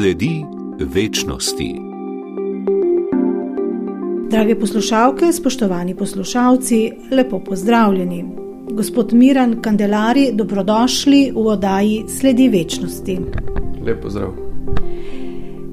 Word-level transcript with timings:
Sledi 0.00 0.44
večnosti. 0.78 1.74
Drage 4.30 4.60
poslušalke, 4.60 5.32
spoštovani 5.32 5.94
poslušalci, 5.94 6.92
lepo 7.10 7.38
pozdravljeni. 7.38 8.24
Gospod 8.70 9.12
Miran 9.12 9.62
Kandelari, 9.62 10.30
dobrodošli 10.32 11.32
v 11.34 11.46
oddaji 11.46 12.04
Sledi 12.08 12.48
večnosti. 12.48 13.18
Lepo 13.86 14.10
zdrav. 14.10 14.32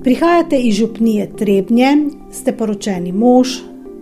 Prihajate 0.04 0.60
iz 0.60 0.76
župnije 0.76 1.36
Trebnje, 1.36 1.98
ste 2.32 2.58
poročeni 2.58 3.12
mož, 3.12 3.48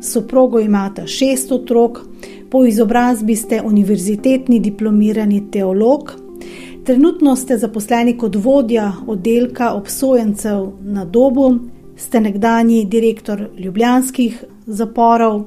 soprogo 0.02 0.60
imate 0.60 1.08
šest 1.08 1.52
otrok, 1.52 2.00
po 2.50 2.66
izobrazbi 2.66 3.36
ste 3.36 3.62
univerzitetni 3.62 4.60
diplomirani 4.60 5.52
teolog. 5.52 6.25
Trenutno 6.86 7.36
ste 7.36 7.58
zaposleni 7.58 8.18
kot 8.18 8.36
vodja 8.36 8.92
oddelka 9.08 9.72
obsojencev 9.74 10.68
na 10.82 11.06
dobu, 11.06 11.60
ste 11.98 12.20
nekdani 12.20 12.86
direktor 12.86 13.50
ljubljanskih 13.58 14.44
zaporov. 14.66 15.44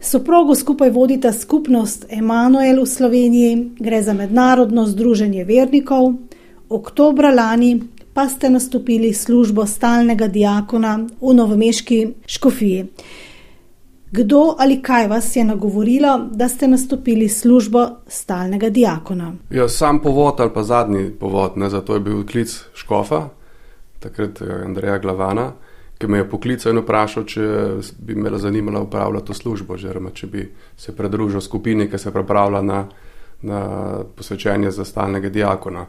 Soprogo 0.00 0.54
skupaj 0.54 0.90
vodita 0.90 1.32
skupnost 1.32 2.06
Emanuel 2.10 2.82
v 2.82 2.86
Sloveniji, 2.86 3.70
gre 3.78 4.02
za 4.02 4.12
mednarodno 4.12 4.86
združenje 4.86 5.44
vernikov. 5.44 6.12
Oktobra 6.68 7.30
lani 7.30 7.80
pa 8.14 8.28
ste 8.28 8.50
nastopili 8.50 9.12
službo 9.12 9.66
stalnega 9.66 10.26
diakona 10.26 11.06
v 11.20 11.34
Novomeški 11.34 12.06
škofiji. 12.26 12.84
Kdo 14.14 14.54
ali 14.58 14.82
kaj 14.82 15.08
vas 15.08 15.36
je 15.36 15.44
nagovorilo, 15.44 16.18
da 16.30 16.48
ste 16.48 16.68
nastopili 16.68 17.28
službo 17.28 17.86
stalnega 18.06 18.68
diakona? 18.70 19.32
Ja, 19.50 19.68
sam 19.68 19.98
povod 20.02 20.40
ali 20.40 20.50
pa 20.54 20.62
zadnji 20.62 21.10
povod, 21.20 21.56
ne, 21.56 21.70
zato 21.70 21.94
je 21.94 22.00
bil 22.00 22.26
klic 22.26 22.64
škofa, 22.74 23.28
takrat 23.98 24.42
Andreja 24.64 24.98
Glavana, 24.98 25.48
ki 25.98 26.06
me 26.06 26.18
je 26.18 26.28
poklical 26.30 26.72
in 26.72 26.78
vprašal, 26.84 27.24
če 27.26 27.48
bi 27.98 28.14
me 28.14 28.30
zanimalo 28.38 28.84
upravljati 28.86 29.26
to 29.26 29.34
službo, 29.34 29.74
oziroma 29.74 30.12
če 30.14 30.26
bi 30.26 30.46
se 30.76 30.94
pridružil 30.96 31.40
skupini, 31.40 31.88
ki 31.90 31.98
se 31.98 32.12
pripravlja 32.14 32.62
na, 32.62 32.84
na 33.42 33.64
posvečenje 34.16 34.70
za 34.70 34.84
stalnega 34.84 35.28
diakona. 35.28 35.86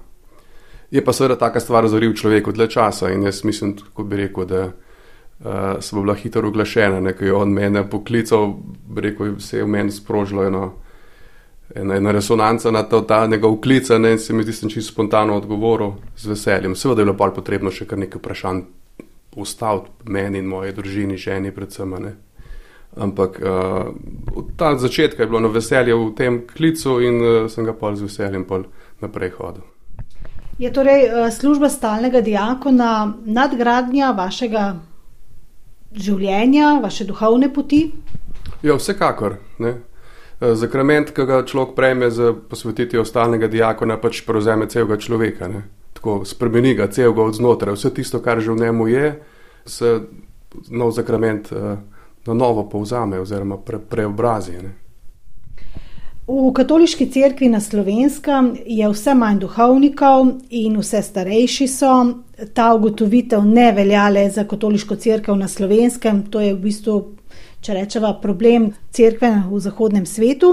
Je 0.92 1.06
pa 1.06 1.14
seveda 1.14 1.36
taka 1.36 1.60
stvar 1.60 1.86
zoril 1.88 2.18
človeku 2.18 2.52
dlje 2.52 2.70
časa 2.70 3.14
in 3.14 3.30
jaz 3.30 3.44
mislim, 3.44 3.78
kot 3.94 4.10
bi 4.10 4.24
rekel, 4.24 4.50
da 4.50 4.66
uh, 5.40 5.82
so 5.82 6.02
bila 6.02 6.14
hitro 6.14 6.48
oglašena, 6.48 7.00
nekaj 7.00 7.32
on 7.32 7.54
mene 7.54 7.90
poklical, 7.90 8.54
rekel, 8.96 9.40
se 9.40 9.58
je 9.58 9.64
v 9.64 9.68
meni 9.68 9.92
sprožilo 9.92 10.44
eno, 10.44 10.74
ena, 11.76 11.96
ena 11.96 12.12
resonanca 12.12 12.72
na 12.72 12.84
to, 12.84 13.02
ta 13.02 13.28
njegov 13.28 13.62
klic, 13.62 13.90
in 13.90 14.20
se 14.20 14.34
mi 14.34 14.44
zdi, 14.44 14.54
sem 14.54 14.70
čisto 14.70 14.94
spontano 14.94 15.36
odgovoril 15.38 15.94
z 16.18 16.26
veseljem. 16.26 16.76
Seveda 16.76 17.02
je 17.02 17.06
bilo 17.06 17.18
pa 17.18 17.32
potrebno 17.32 17.72
še 17.72 17.86
kar 17.86 18.00
nekaj 18.00 18.20
vprašanj 18.20 18.62
ustaviti 19.36 19.92
meni 20.06 20.40
in 20.40 20.48
moje 20.48 20.72
družini, 20.72 21.18
ženi 21.18 21.52
predvsem. 21.52 21.96
Ne. 22.00 22.16
Ampak 22.96 23.42
uh, 23.44 23.92
ta 24.58 24.78
začetek 24.78 25.20
je 25.20 25.28
bilo 25.28 25.40
na 25.40 25.52
veselje 25.52 25.94
v 25.94 26.12
tem 26.16 26.46
klicu 26.48 27.00
in 27.04 27.22
uh, 27.22 27.50
sem 27.52 27.66
ga 27.66 27.74
pa 27.74 27.96
z 27.96 28.08
veseljem 28.08 28.46
naprej 29.02 29.36
hodil. 29.36 29.64
Je 30.56 30.72
torej 30.72 31.10
služba 31.36 31.68
stalnega 31.70 32.22
diakona 32.24 33.12
nadgradnja 33.26 34.14
vašega 34.16 34.76
življenja, 35.96 36.80
vaše 36.84 37.06
duhovne 37.06 37.50
poti? 37.54 37.88
Ja, 38.64 38.76
vsekakor. 38.76 39.40
Ne. 39.60 39.74
Zakrament, 40.40 41.14
ki 41.16 41.26
ga 41.26 41.42
človek 41.48 41.76
prejme 41.78 42.12
za 42.12 42.34
posvetitev 42.36 43.02
ostalnega 43.02 43.48
diakona, 43.48 43.98
pač 43.98 44.22
prevzame 44.28 44.68
celega 44.68 44.98
človeka. 45.00 45.48
Ne. 45.48 45.64
Tako 45.96 46.24
spremeni 46.28 46.76
ga 46.76 46.90
celega 46.92 47.24
od 47.24 47.38
znotraj. 47.40 47.78
Vse 47.78 47.94
tisto, 47.96 48.20
kar 48.20 48.44
že 48.44 48.52
v 48.52 48.62
njemu 48.66 48.88
je, 48.92 49.12
se 49.66 50.00
nov 50.70 50.92
zakrament 50.92 51.52
na 52.26 52.34
novo 52.34 52.66
povzame 52.70 53.20
oziroma 53.20 53.58
pre, 53.58 53.80
preobrazi. 53.80 54.60
Ne. 54.60 54.74
V 56.28 56.50
katoliški 56.58 57.06
cerkvi 57.14 57.50
na 57.54 57.60
slovenskem 57.62 58.56
je 58.66 58.88
vse 58.90 59.14
manj 59.14 59.44
duhovnikov 59.44 60.32
in 60.50 60.80
vse 60.82 61.04
starejši 61.06 61.68
so. 61.70 61.92
Ta 62.54 62.74
ugotovitev 62.76 63.46
ne 63.46 63.72
velja 63.72 64.10
le 64.10 64.30
za 64.30 64.44
katoliško 64.44 64.96
cerkev 64.96 65.36
na 65.36 65.48
slovenskem, 65.48 66.26
to 66.32 66.42
je 66.44 66.54
v 66.54 66.60
bistvu, 66.60 66.96
če 67.64 67.74
rečemo, 67.74 68.12
problem 68.22 68.74
cerkve 68.92 69.32
v 69.52 69.60
zahodnem 69.64 70.06
svetu. 70.06 70.52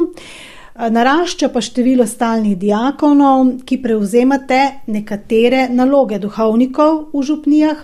Narašča 0.73 1.51
pa 1.53 1.61
število 1.61 2.07
stalnih 2.09 2.55
diakonov, 2.57 3.65
ki 3.69 3.77
prevzemate 3.83 4.61
nekatere 4.89 5.67
naloge 5.69 6.17
duhovnikov 6.23 7.11
v 7.13 7.25
župnijah. 7.29 7.83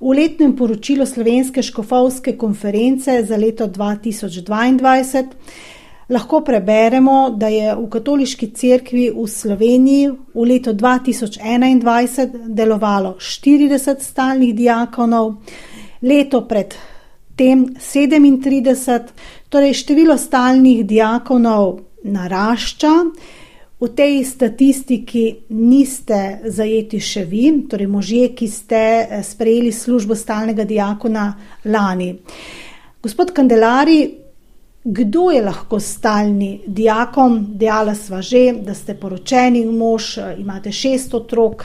V 0.00 0.16
letnem 0.18 0.56
poročilu 0.56 1.06
Slovenske 1.06 1.62
škofovske 1.62 2.34
konference 2.36 3.22
za 3.22 3.36
leto 3.36 3.68
2022 3.70 5.24
lahko 6.08 6.40
preberemo, 6.44 7.30
da 7.36 7.48
je 7.48 7.74
v 7.74 7.84
katoliški 7.90 8.50
cerkvi 8.54 9.10
v 9.14 9.26
Sloveniji 9.28 10.10
v 10.34 10.48
letu 10.48 10.72
2021 10.72 12.48
delovalo 12.48 13.16
40 13.18 14.02
stalnih 14.02 14.54
diakonov, 14.54 15.34
leto 16.02 16.44
pred 16.48 16.74
tem 17.36 17.66
37, 17.78 19.14
torej 19.48 19.74
število 19.74 20.18
stalnih 20.18 20.84
diakonov 20.86 21.80
narašča. 22.04 22.92
V 23.80 23.88
tej 23.92 24.22
statistiki 24.24 25.50
niste 25.50 26.46
zajeti 26.46 27.00
še 27.02 27.24
vi, 27.28 27.50
torej 27.68 27.88
možje, 27.90 28.28
ki 28.32 28.46
ste 28.48 28.82
sprejeli 29.26 29.72
službo 29.74 30.14
stalnega 30.16 30.64
diakona 30.64 31.26
lani. 31.68 32.14
Gospod 33.02 33.34
Kandelari, 33.36 34.23
Kdo 34.84 35.30
je 35.30 35.42
lahko 35.42 35.80
stalni 35.80 36.60
diakon? 36.66 37.46
Dejala 37.56 37.94
sva 37.94 38.20
že, 38.22 38.52
da 38.52 38.74
ste 38.74 38.94
poročeni 38.94 39.64
mož, 39.64 40.18
imate 40.38 40.72
šest 40.72 41.14
otrok. 41.14 41.64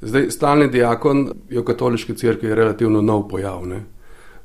Zdaj, 0.00 0.30
stalni 0.30 0.68
diakon 0.70 1.24
je 1.50 1.58
v 1.58 1.64
katoliški 1.66 2.14
crkvi 2.14 2.54
relativno 2.54 3.02
nov 3.02 3.24
pojav. 3.28 3.66
Ne? 3.66 3.80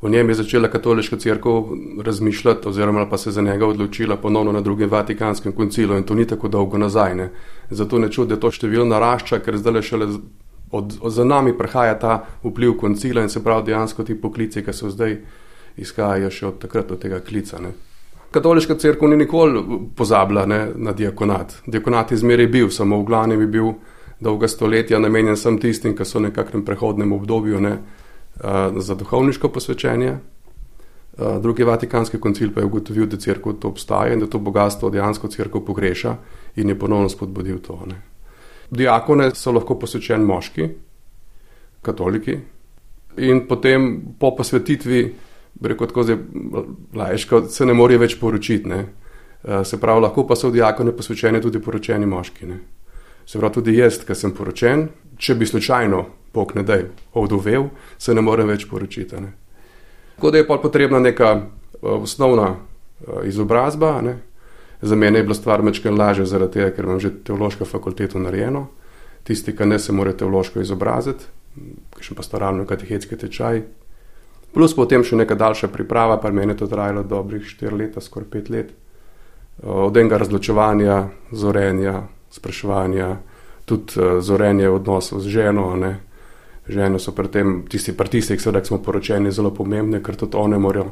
V 0.02 0.10
njem 0.10 0.30
je 0.30 0.36
začela 0.36 0.68
katoliška 0.68 1.18
crkva 1.18 1.62
razmišljati, 2.04 2.68
oziroma 2.68 3.06
pa 3.10 3.18
se 3.18 3.32
za 3.32 3.42
njega 3.42 3.68
odločila 3.68 4.18
ponovno 4.18 4.52
na 4.52 4.62
drugem 4.62 4.90
Vatikanskem 4.90 5.52
koncilu 5.52 5.98
in 5.98 6.04
to 6.04 6.16
ni 6.16 6.26
tako 6.28 6.48
dolgo 6.48 6.78
nazaj. 6.78 7.16
Ne? 7.16 7.30
Zato 7.70 8.00
ne 8.00 8.12
čudi, 8.12 8.34
da 8.34 8.40
to 8.40 8.52
število 8.52 8.86
narašča, 8.86 9.40
ker 9.46 9.58
zdaj 9.58 9.74
le 9.74 9.82
šele 9.82 10.08
od, 10.72 10.98
od 11.02 11.14
za 11.14 11.24
nami 11.26 11.54
prihaja 11.58 12.00
ta 12.00 12.26
vpliv 12.44 12.74
koncila 12.82 13.22
in 13.22 13.30
se 13.30 13.44
pravi 13.44 13.66
dejansko 13.70 14.04
ti 14.04 14.22
poklici, 14.22 14.66
ki 14.66 14.74
so 14.74 14.90
zdaj 14.90 15.20
izhajajo 15.78 16.32
še 16.32 16.46
od 16.48 16.60
takrat, 16.66 16.92
od 16.92 17.00
tega 17.00 17.20
klica. 17.20 17.62
Ne? 17.62 17.91
Katoliška 18.32 18.76
crkva 18.76 19.08
ni 19.08 19.18
nikoli 19.18 19.64
pozabila 19.96 20.46
ne, 20.46 20.68
na 20.76 20.92
diakonat. 20.92 21.62
Diakonat 21.68 22.12
je 22.12 22.18
zmeraj 22.18 22.48
bil, 22.48 22.70
samo 22.70 23.02
v 23.02 23.06
glavnem 23.06 23.42
je 23.42 23.48
bil 23.48 23.74
dolga 24.20 24.48
stoletja 24.48 25.00
namenjen 25.00 25.38
sem 25.38 25.58
tistim, 25.60 25.96
ki 25.98 26.06
so 26.06 26.20
v 26.20 26.30
nekakšnem 26.30 26.66
prehodnem 26.66 27.14
obdobju 27.14 27.62
ne, 27.62 27.72
uh, 27.78 28.78
za 28.78 28.96
duhovniško 28.96 29.50
posvečenje. 29.50 30.14
Uh, 31.18 31.42
drugi 31.42 31.64
vatikanski 31.64 32.20
koncil 32.20 32.54
pa 32.54 32.62
je 32.62 32.70
ugotovil, 32.70 33.10
da 33.10 33.18
crkva 33.18 33.54
to 33.60 33.74
obstaja 33.74 34.14
in 34.14 34.24
da 34.24 34.28
to 34.28 34.40
bogatstvo 34.40 34.90
dejansko 34.90 35.28
crkva 35.28 35.62
pogreša 35.66 36.16
in 36.56 36.70
je 36.70 36.80
ponovno 36.80 37.10
spodbudil 37.10 37.60
to. 37.60 37.80
Ne. 37.88 38.02
Diakone 38.72 39.32
so 39.36 39.52
lahko 39.52 39.76
posvečeni 39.80 40.26
moški, 40.26 40.70
katoliki, 41.82 42.38
in 43.18 43.48
potem 43.48 44.16
po 44.20 44.36
posvetitvi 44.36 45.02
rekel 45.70 45.88
tako 45.88 46.04
zdaj, 46.04 46.18
lajško, 46.96 47.44
se 47.50 47.66
ne 47.66 47.74
morejo 47.74 48.02
več 48.02 48.18
poročiti. 48.20 48.70
Ne? 48.70 48.86
Eh, 49.44 49.64
se 49.66 49.80
pravi, 49.80 50.02
lahko 50.02 50.26
pa 50.28 50.36
so 50.36 50.50
v 50.50 50.60
diakone 50.60 50.94
posvečeni 50.94 51.42
tudi 51.42 51.60
poročeni 51.62 52.06
moški. 52.06 52.46
Ne? 52.46 52.60
Se 53.26 53.40
pravi, 53.40 53.54
tudi 53.54 53.78
jaz, 53.78 54.00
ki 54.06 54.16
sem 54.16 54.34
poročen, 54.38 54.88
če 55.18 55.36
bi 55.36 55.46
slučajno 55.46 56.06
pokne 56.32 56.64
dej 56.64 56.86
ovdovel, 57.14 57.70
se 57.98 58.14
ne 58.14 58.22
morem 58.22 58.48
več 58.48 58.68
poročiti. 58.70 59.22
Ne? 59.22 59.34
Tako 60.16 60.32
da 60.32 60.38
je 60.38 60.48
pa 60.48 60.58
potrebna 60.62 61.00
neka 61.00 61.32
uh, 61.34 62.04
osnovna 62.04 62.52
uh, 62.54 63.24
izobrazba. 63.26 63.96
Ne? 64.06 64.20
Za 64.82 64.96
mene 64.96 65.20
je 65.20 65.24
bila 65.24 65.36
stvar 65.36 65.62
mečken 65.62 65.98
lažja, 65.98 66.26
zaradi 66.26 66.60
tega, 66.60 66.72
ker 66.76 66.86
imam 66.86 67.00
že 67.00 67.12
teološko 67.26 67.66
fakulteto 67.66 68.20
narejeno. 68.20 68.68
Tisti, 69.24 69.54
ki 69.58 69.66
ne 69.66 69.78
se 69.80 69.94
morajo 69.94 70.18
teološko 70.24 70.62
izobraziti, 70.62 71.26
še 72.02 72.16
pa 72.18 72.26
staralno 72.26 72.66
katehetski 72.66 73.18
tečaj, 73.22 73.62
Plus 74.54 74.76
potem 74.76 75.04
še 75.04 75.16
neka 75.16 75.36
daljša 75.40 75.72
priprava, 75.72 76.18
pa 76.20 76.32
meni 76.32 76.52
je 76.52 76.64
to 76.64 76.68
trajalo 76.68 77.04
dobrih 77.08 77.44
4 77.48 77.78
leta, 77.78 78.02
skoraj 78.04 78.30
5 78.30 78.52
let. 78.52 78.74
Od 79.64 79.98
enega 79.98 80.18
razločevanja, 80.18 80.98
zorenja, 81.32 82.02
spraševanja, 82.32 83.10
tudi 83.66 84.10
zorenje 84.20 84.70
odnosov 84.70 85.22
z 85.22 85.38
ženo. 85.38 85.76
Ne. 85.80 85.94
Žene 86.68 87.00
so 87.00 87.14
pri 87.16 87.32
tem, 87.32 87.56
tisti 87.70 87.96
partisti, 87.98 88.38
ki 88.38 88.44
smo 88.44 88.82
poročeni, 88.84 89.32
zelo 89.32 89.52
pomembne, 89.56 90.02
ker 90.04 90.16
tudi 90.16 90.38
one 90.38 90.60
morajo 90.60 90.92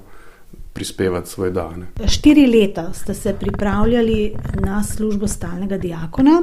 prispevati 0.73 1.29
svoj 1.29 1.51
dan. 1.51 1.85
Štiri 2.05 2.47
leta 2.47 2.93
ste 2.93 3.13
se 3.13 3.33
pripravljali 3.39 4.35
na 4.61 4.83
službo 4.83 5.27
stalnega 5.27 5.77
diakona. 5.77 6.41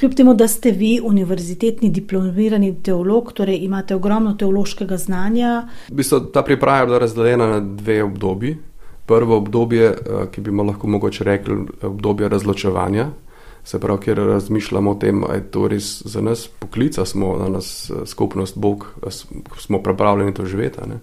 Kljub 0.00 0.14
temu, 0.14 0.34
da 0.34 0.48
ste 0.48 0.70
vi 0.70 1.00
univerzitetni 1.04 1.88
diplomirani 1.90 2.74
teolog, 2.82 3.32
torej 3.32 3.56
imate 3.64 3.94
ogromno 3.94 4.34
teološkega 4.34 4.96
znanja. 4.96 5.68
V 5.88 5.94
bistvu 5.96 6.20
ta 6.20 6.42
priprava 6.42 6.78
je 6.78 6.86
bila 6.86 6.98
razdeljena 6.98 7.46
na 7.46 7.60
dve 7.60 8.02
obdobji. 8.04 8.56
Prvo 9.06 9.36
obdobje, 9.36 9.84
eh, 9.86 10.26
ki 10.32 10.40
bi 10.40 10.50
lahko 10.50 10.86
mogoče 10.86 11.24
rekli 11.24 11.56
obdobje 11.82 12.28
razločevanja, 12.28 13.06
se 13.64 13.80
pravi, 13.80 14.00
kjer 14.00 14.18
razmišljamo 14.18 14.90
o 14.90 14.94
tem, 14.94 15.24
da 15.28 15.34
je 15.34 15.50
to 15.50 15.68
res 15.68 16.02
za 16.04 16.20
nas 16.20 16.48
poklica, 16.48 17.04
smo 17.04 17.36
na 17.38 17.48
nas 17.48 17.90
eh, 17.90 18.06
skupnost 18.06 18.58
Bog, 18.58 18.86
smo 19.58 19.82
pripravljeni 19.82 20.34
to 20.34 20.46
živeti. 20.46 20.80
Ne? 20.88 20.98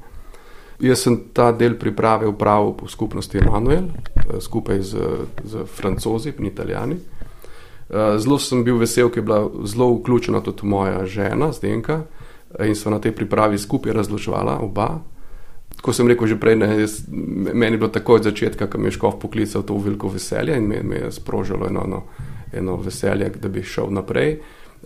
Jaz 0.80 1.00
sem 1.00 1.18
ta 1.34 1.52
del 1.52 1.80
priprave 1.80 2.28
upravil 2.28 2.74
po 2.74 2.88
skupnosti 2.88 3.38
Emanuel, 3.38 3.84
eh, 3.84 4.42
skupaj 4.42 4.82
z, 4.82 4.98
z 5.44 5.66
francozi 5.66 6.34
in 6.40 6.46
italijani. 6.46 6.96
Eh, 7.90 8.20
zelo 8.20 8.40
sem 8.40 8.64
bil 8.64 8.78
vesel, 8.78 9.10
ker 9.10 9.22
je 9.22 9.26
bila 9.26 9.50
zelo 9.66 9.94
vključena 9.94 10.42
tudi 10.42 10.68
moja 10.68 11.06
žena, 11.06 11.52
Zdenka, 11.52 12.04
in 12.60 12.76
so 12.76 12.90
na 12.90 13.00
tej 13.00 13.12
pripravi 13.12 13.58
skupaj 13.58 13.94
razločevala 13.94 14.60
oba. 14.62 15.02
Ko 15.82 15.94
sem 15.94 16.08
rekel 16.08 16.28
že 16.28 16.40
prej, 16.40 16.56
ne, 16.56 16.70
jaz, 16.80 17.02
meni 17.10 17.76
je 17.76 17.78
bilo 17.78 17.90
takoj 17.90 18.22
od 18.22 18.24
začetka, 18.24 18.68
ko 18.68 18.78
mi 18.78 18.88
je 18.88 18.96
škof 18.96 19.20
poklical 19.20 19.64
to 19.64 19.78
veliko 19.78 20.08
veselje 20.08 20.58
in 20.58 20.68
me, 20.68 20.84
me 20.84 20.96
je 20.96 21.12
sprožilo 21.12 21.68
eno, 21.68 21.84
eno, 21.86 22.04
eno 22.54 22.76
veselje, 22.78 23.30
da 23.42 23.50
bi 23.50 23.64
šel 23.64 23.92
naprej. 23.92 24.38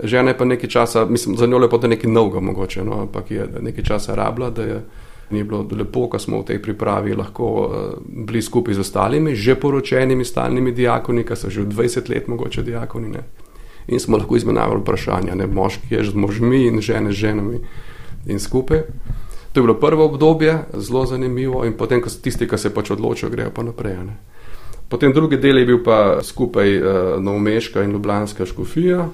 Žena 0.04 0.32
je 0.32 0.38
pa 0.38 0.46
nekaj 0.46 0.70
časa, 0.70 1.06
mislim, 1.06 1.38
za 1.38 1.46
njo 1.46 1.58
je 1.58 1.70
pa 1.70 1.88
nekaj 1.88 2.12
novega 2.12 2.40
mogoče, 2.40 2.84
no, 2.84 3.02
ampak 3.02 3.32
je 3.32 3.48
nekaj 3.62 3.84
časa 3.84 4.16
rabila, 4.16 4.50
da 4.50 4.64
je. 4.64 4.82
Ni 5.30 5.44
bilo 5.44 5.66
lepo, 5.72 6.08
ko 6.08 6.20
smo 6.20 6.40
v 6.40 6.54
tej 6.54 6.62
pripravi 6.64 7.16
lahko 7.16 7.46
uh, 7.46 7.70
bili 8.08 8.42
skupaj 8.42 8.78
z 8.78 8.80
ostalimi, 8.80 9.36
že 9.36 9.58
poročenimi 9.60 10.26
stalnimi 10.26 10.72
diakoni, 10.72 11.26
ki 11.28 11.36
so 11.36 11.52
že 11.52 11.68
20 11.68 12.10
let 12.10 12.28
mogoče 12.28 12.64
diakoni. 12.64 13.12
Ne? 13.12 13.24
In 13.88 14.00
smo 14.00 14.18
lahko 14.18 14.36
izmenjavali 14.36 14.82
vprašanja, 14.82 15.36
ne 15.36 15.48
moški 15.48 15.96
je 15.96 16.04
z 16.04 16.16
možmi 16.16 16.68
in 16.68 16.82
žene 16.82 17.12
z 17.12 17.28
ženami 17.28 17.60
in 18.28 18.40
skupaj. 18.40 18.84
To 19.52 19.60
je 19.60 19.64
bilo 19.64 19.76
prvo 19.80 20.06
obdobje, 20.06 20.64
zelo 20.74 21.06
zanimivo, 21.06 21.66
in 21.66 21.74
potem, 21.74 22.02
ko 22.02 22.10
so 22.10 22.22
tisti, 22.22 22.48
ki 22.48 22.58
se 22.58 22.74
pač 22.74 22.92
odločijo, 22.96 23.30
grejo 23.30 23.52
pa 23.52 23.64
naprej. 23.64 24.00
Ne? 24.06 24.18
Potem 24.88 25.12
drugi 25.14 25.38
del 25.38 25.60
je 25.60 25.66
bil 25.66 25.84
pa 25.84 26.24
skupaj 26.24 26.78
uh, 26.78 26.88
Novomeška 27.20 27.84
in 27.84 27.92
Ljubljanska 27.92 28.46
škofija, 28.46 29.10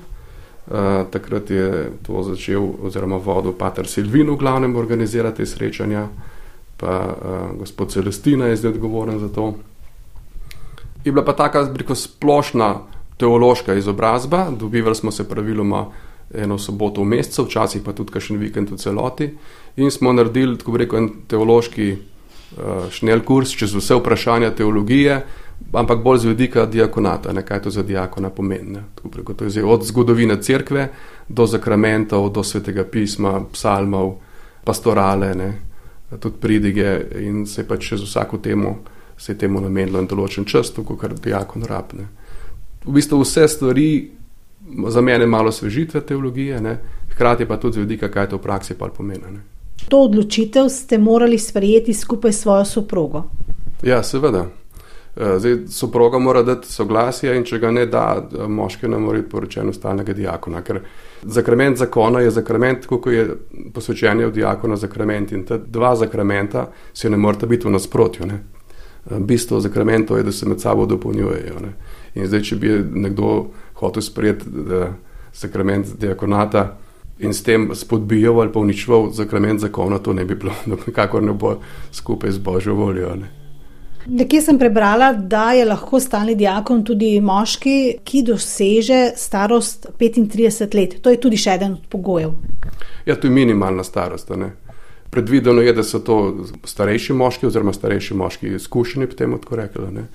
Uh, 0.63 1.03
takrat 1.11 1.49
je 1.51 1.91
to 2.07 2.23
začel, 2.23 2.63
oziroma 2.87 3.17
vodil 3.19 3.51
Pater 3.51 3.87
Silvin, 3.87 4.29
v 4.31 4.39
glavnem 4.39 4.75
organizirati 4.79 5.43
srečanja, 5.45 6.07
pa 6.79 6.93
uh, 7.03 7.59
gospod 7.59 7.91
Celestina 7.91 8.47
je 8.47 8.55
zdaj 8.55 8.71
odgovoren 8.71 9.19
za 9.19 9.27
to. 9.27 9.59
Je 11.03 11.11
bila 11.11 11.25
pa 11.25 11.35
taka, 11.35 11.67
rekel, 11.67 11.95
splošna 11.95 12.79
teološka 13.19 13.75
izobrazba, 13.75 14.47
dobivali 14.55 14.95
smo 14.95 15.11
se 15.11 15.27
praviloma 15.27 15.85
eno 16.33 16.57
soboto 16.57 17.01
v 17.01 17.11
mesecu, 17.11 17.43
včasih 17.43 17.83
pa 17.83 17.91
tudi 17.91 18.15
kakšen 18.15 18.39
vikend 18.39 18.71
v 18.71 18.79
celoti, 18.79 19.27
in 19.75 19.91
smo 19.91 20.13
naredili, 20.15 20.57
tako 20.57 20.71
bi 20.71 20.85
rekel, 20.85 21.03
en 21.03 21.09
teološki 21.27 21.91
uh, 21.91 22.87
šnel 22.87 23.27
kurs 23.27 23.51
čez 23.51 23.75
vse 23.75 23.99
vprašanja 23.99 24.55
teologije 24.55 25.25
ampak 25.73 26.03
bolj 26.03 26.19
z 26.19 26.25
vidika 26.25 26.65
diakonata, 26.65 27.33
ne, 27.33 27.41
kaj 27.45 27.61
to 27.61 27.69
za 27.69 27.83
diakona 27.83 28.29
pomeni. 28.29 28.79
Preko, 29.11 29.33
to 29.33 29.45
je 29.45 29.65
od 29.65 29.85
zgodovine 29.85 30.41
cerkve 30.41 30.87
do 31.27 31.45
zakramentov, 31.45 32.29
do 32.29 32.43
svetega 32.43 32.83
pisma, 32.83 33.41
psalmov, 33.53 34.15
pastorale, 34.63 35.35
ne, 35.35 35.53
tudi 36.19 36.35
pridige 36.39 36.99
in 37.19 37.45
se 37.47 37.61
je 37.61 37.67
pač 37.67 37.89
čez 37.89 38.01
vsako 38.01 38.37
temo, 38.37 38.75
se 39.17 39.31
je 39.31 39.37
temu 39.37 39.61
namenilo 39.61 40.01
in 40.01 40.07
določen 40.07 40.45
čas, 40.45 40.71
tako 40.73 40.97
kar 40.97 41.13
diakon 41.13 41.63
rabne. 41.63 42.07
V 42.85 42.93
bistvu 42.93 43.21
vse 43.23 43.47
stvari 43.47 43.87
za 44.89 45.01
mene 45.01 45.25
malo 45.27 45.51
svežitve 45.51 46.01
teologije, 46.01 46.61
ne, 46.61 46.77
hkrati 47.15 47.45
pa 47.45 47.57
tudi 47.57 47.79
z 47.79 47.85
vidika, 47.85 48.09
kaj 48.09 48.29
to 48.29 48.37
v 48.37 48.45
praksi 48.45 48.77
pa 48.77 48.87
pomeni. 48.87 49.31
Ne. 49.31 49.41
To 49.89 50.05
odločitev 50.07 50.69
ste 50.69 50.97
morali 50.97 51.39
sprejeti 51.39 51.93
skupaj 51.93 52.31
s 52.31 52.41
svojo 52.41 52.65
soprogo. 52.65 53.23
Ja, 53.83 54.03
seveda. 54.03 54.47
Eh, 55.15 55.39
zdaj, 55.39 55.57
soproga 55.67 56.19
mora 56.19 56.41
dati 56.43 56.71
soglasje 56.71 57.35
in 57.37 57.43
če 57.45 57.59
ga 57.59 57.71
ne 57.71 57.85
da, 57.85 58.17
eh, 58.17 58.47
moški 58.47 58.87
ne 58.87 58.97
more 58.97 59.19
biti 59.21 59.29
poročen 59.29 59.69
v 59.69 59.73
stalnega 59.73 60.13
diakona. 60.13 60.61
Ker 60.61 60.79
zakrament 61.21 61.77
zakona 61.77 62.19
je 62.19 62.31
zakrament, 62.31 62.87
kot 62.87 63.05
je 63.05 63.27
posvečenje 63.73 64.25
v 64.25 64.31
diakona 64.33 64.75
zakrament 64.75 65.31
in 65.31 65.43
ta 65.45 65.57
dva 65.57 65.95
zakramenta 65.95 66.71
se 66.93 67.09
ne 67.09 67.17
morata 67.17 67.45
biti 67.45 67.67
v 67.67 67.71
nasprotju. 67.71 68.25
Ne? 68.25 68.39
Eh, 69.11 69.19
bistvo 69.19 69.59
zakramentov 69.59 70.17
je, 70.17 70.23
da 70.23 70.31
se 70.31 70.49
med 70.49 70.61
sabo 70.61 70.85
dopolnjujejo. 70.85 71.59
Ne? 71.61 71.73
In 72.15 72.27
zdaj, 72.27 72.41
če 72.41 72.55
bi 72.55 72.69
nekdo 72.91 73.51
hotel 73.73 74.01
sprejeti 74.01 74.45
zakrament 75.33 75.93
diakonata 75.99 76.77
in 77.19 77.33
s 77.33 77.43
tem 77.43 77.69
spodbijal 77.75 78.41
ali 78.41 78.51
pa 78.51 78.59
uničeval 78.59 79.11
zakrament 79.11 79.59
zakona, 79.59 79.99
to 79.99 80.13
ne 80.13 80.25
bi 80.25 80.35
bilo, 80.35 80.53
nikakor 80.87 81.23
ne 81.23 81.33
bo 81.33 81.59
skupaj 81.91 82.31
z 82.31 82.37
božjo 82.37 82.73
voljo. 82.73 83.15
Ne? 83.15 83.42
Nekje 84.07 84.41
sem 84.41 84.59
prebrala, 84.59 85.13
da 85.13 85.51
je 85.51 85.65
lahko 85.65 85.99
stalni 85.99 86.35
diakon 86.35 86.83
tudi 86.83 87.21
moški, 87.21 87.75
ki 88.03 88.23
doseže 88.27 89.13
starost 89.15 89.87
35 89.99 90.75
let. 90.75 90.97
To 91.01 91.13
je 91.13 91.19
tudi 91.21 91.39
še 91.39 91.55
eden 91.55 91.77
od 91.77 91.87
pogojev. 91.89 92.33
Ja, 93.05 93.15
to 93.15 93.27
je 93.27 93.31
minimalna 93.31 93.83
starost. 93.83 94.31
Predvideno 95.13 95.61
je, 95.61 95.73
da 95.73 95.83
so 95.83 95.99
to 95.99 96.17
starejši 96.65 97.13
moški, 97.13 97.47
oziroma 97.47 97.73
starejši 97.73 98.15
moški, 98.17 98.53
izkušeni, 98.59 99.07
potem 99.07 99.37
tako 99.39 99.59
rekli, 99.61 99.89
ne? 99.93 100.07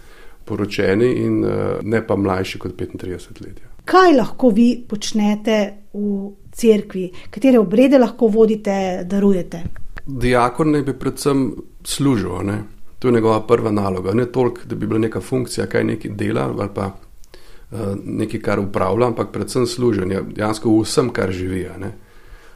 poročeni 0.49 1.11
in 1.25 1.43
eh, 1.44 1.79
ne 1.82 2.00
pa 2.06 2.17
mlajši 2.17 2.58
kot 2.58 2.73
35 2.81 3.43
let. 3.44 3.58
Ja. 3.61 3.69
Kaj 3.88 4.14
lahko 4.17 4.49
vi 4.56 4.70
počnete 4.88 5.58
v 5.93 6.31
cerkvi, 6.52 7.05
katere 7.31 7.61
obrede 7.61 8.00
lahko 8.00 8.31
vodite, 8.32 9.05
darujete? 9.05 9.61
Diakon 10.06 10.73
naj 10.73 10.87
bi 10.87 10.94
predvsem 10.96 11.44
služil. 11.85 12.40
Ne? 12.49 12.58
To 12.98 13.08
je 13.08 13.14
njegova 13.14 13.46
prva 13.46 13.70
naloga. 13.70 14.12
Ne 14.14 14.26
toliko, 14.26 14.60
da 14.64 14.74
bi 14.74 14.86
bila 14.86 14.98
neka 14.98 15.20
funkcija, 15.20 15.66
kaj 15.66 15.84
neki 15.84 16.08
dela 16.08 16.48
ali 16.58 16.68
pa 16.74 16.86
uh, 16.86 17.78
nekaj, 18.04 18.40
kar 18.40 18.60
upravlja, 18.60 19.06
ampak 19.06 19.32
predvsem 19.32 19.66
služenje, 19.66 20.22
dejansko 20.34 20.80
vsem, 20.80 21.10
kar 21.10 21.32
živi. 21.32 21.68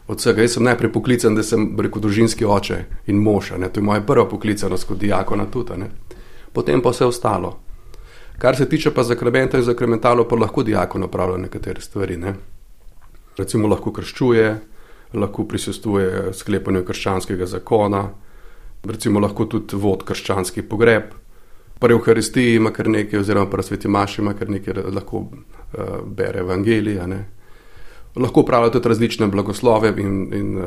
Od 0.08 0.18
vsega, 0.18 0.42
jaz 0.42 0.56
sem 0.58 0.64
najprej 0.64 0.92
poklican, 0.92 1.34
da 1.34 1.42
sem 1.42 1.68
rekel 1.78 2.02
družinski 2.02 2.44
oče 2.44 2.84
in 3.06 3.22
mož, 3.22 3.52
to 3.72 3.80
je 3.80 3.84
moja 3.84 4.00
prva 4.00 4.26
poklicanost 4.28 4.88
kot 4.88 4.98
diakona 4.98 5.46
tudi, 5.46 5.86
potem 6.52 6.82
pa 6.82 6.90
vse 6.90 7.06
ostalo. 7.06 7.58
Kar 8.38 8.56
se 8.56 8.68
tiče 8.68 8.90
pa 8.90 9.02
zakramenta 9.02 9.58
in 9.58 9.64
zakramentalo, 9.64 10.24
pa 10.28 10.36
lahko 10.36 10.62
diakon 10.62 11.02
opravlja 11.02 11.36
nekatere 11.36 11.80
stvari. 11.80 12.16
Ne? 12.16 12.34
Recimo 13.38 13.68
lahko 13.68 13.92
krščuje, 13.92 14.48
lahko 15.14 15.44
prisustuje 15.44 16.32
sklepanju 16.34 16.82
krščanskega 16.84 17.46
zakona, 17.46 18.08
recimo 18.84 19.20
lahko 19.20 19.46
tudi 19.46 19.76
vod 19.76 20.04
krščanski 20.04 20.62
pogreb. 20.62 21.12
Pri 21.82 21.94
Euharistiji 21.94 22.56
ima 22.56 22.70
kar 22.70 22.88
nekaj, 22.88 23.20
oziroma 23.20 23.50
pri 23.50 23.62
Sveti 23.62 23.88
Maši 23.88 24.20
ima 24.22 24.34
kar 24.38 24.50
nekaj, 24.50 24.82
lahko 24.94 25.24
uh, 25.26 26.02
bere 26.06 26.40
Evangelija. 26.40 27.06
Ne. 27.06 27.24
Lahko 28.16 28.44
pravi 28.46 28.70
tudi 28.72 28.88
različne 28.88 29.26
blagoslove 29.26 29.94
in, 29.98 30.16
in 30.34 30.58
uh, 30.58 30.66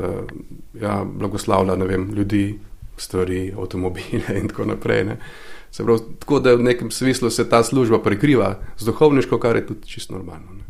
ja, 0.80 1.02
blagoslavlja 1.04 1.74
vem, 1.84 2.10
ljudi, 2.14 2.58
stvari, 2.96 3.52
avtomobile 3.56 4.40
in 4.40 4.48
tako 4.48 4.64
naprej. 4.72 5.04
Pravi, 5.76 6.00
tako 6.18 6.40
da 6.40 6.54
v 6.54 6.68
nekem 6.68 6.90
smislu 6.90 7.30
se 7.30 7.48
ta 7.48 7.62
služba 7.64 7.98
prekriva 8.02 8.54
z 8.78 8.84
duhovniško, 8.84 9.38
kar 9.38 9.56
je 9.56 9.66
tudi 9.66 9.88
čisto 9.88 10.14
normalno. 10.14 10.52
Ne. 10.56 10.64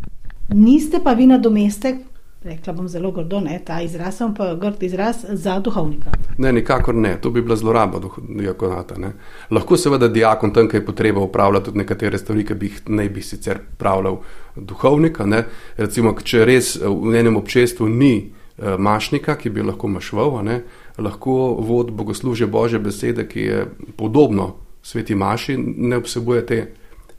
Niste 0.54 1.00
pa 1.04 1.12
vi 1.12 1.26
na 1.26 1.38
domestek 1.38 1.96
rekla 2.44 2.72
bom 2.72 2.88
zelo 2.88 3.10
grdo, 3.10 3.40
ne, 3.40 3.58
ta 3.64 3.80
izraz, 3.82 4.20
pa 4.36 4.54
grd 4.54 4.82
izraz 4.82 5.24
za 5.28 5.58
duhovnika. 5.60 6.10
Ne, 6.38 6.52
nikakor 6.52 6.94
ne, 6.94 7.16
to 7.20 7.30
bi 7.30 7.42
bila 7.42 7.56
zloraba 7.56 8.00
diakonata. 8.28 8.98
Ne. 8.98 9.12
Lahko 9.50 9.76
seveda 9.76 10.08
diakon 10.08 10.52
tam, 10.52 10.68
kaj 10.68 10.80
je 10.80 10.86
potreba 10.86 11.20
upravljati 11.20 11.64
tudi 11.64 11.78
nekatere 11.78 12.18
stvari, 12.18 12.44
ki 12.46 12.54
bi 12.54 12.66
jih 12.66 12.80
ne 12.88 13.08
bi 13.08 13.22
sicer 13.22 13.58
upravljal 13.72 14.20
duhovnika. 14.56 15.26
Ne. 15.26 15.44
Recimo, 15.76 16.14
če 16.22 16.44
res 16.44 16.76
v 16.82 17.16
enem 17.18 17.36
občestvu 17.36 17.88
ni 17.88 18.14
uh, 18.22 18.76
mašnika, 18.78 19.36
ki 19.36 19.50
bi 19.50 19.64
lahko 19.66 19.88
mašval, 19.88 20.42
ne, 20.44 20.60
lahko 20.98 21.56
vod 21.66 21.90
bogoslužje 21.90 22.46
Bože 22.46 22.78
besede, 22.78 23.26
ki 23.28 23.40
je 23.40 23.66
podobno 23.96 24.54
sveti 24.82 25.14
maši, 25.14 25.56
ne 25.76 25.98
vsebuje 25.98 26.46
te 26.46 26.66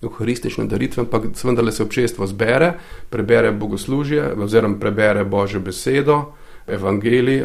euharistične 0.02 0.66
daritve, 0.66 1.02
ampak 1.04 1.24
vendarle 1.44 1.72
se 1.72 1.84
občestvo 1.84 2.28
zbere, 2.28 2.74
prebere 3.10 3.52
bogoslužje, 3.52 4.34
oziroma 4.44 4.80
prebere 4.80 5.26
Božjo 5.26 5.60
besedo, 5.60 6.22
evangelij, 6.68 7.44